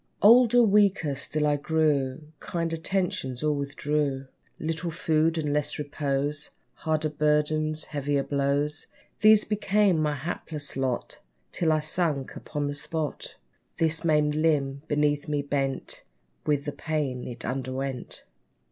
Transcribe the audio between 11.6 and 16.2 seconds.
I sunk upon the spot! This maimed limb beneath me bent